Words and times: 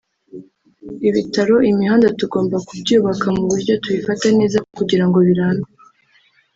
ibitaro 1.09 1.55
imihanda 1.71 2.07
tugomba 2.19 2.57
kubyubaka 2.67 3.25
mu 3.35 3.43
buryo 3.51 3.73
tubifata 3.83 4.27
neza 4.39 4.57
kugira 4.77 5.03
ngo 5.07 5.17
birambe 5.27 5.67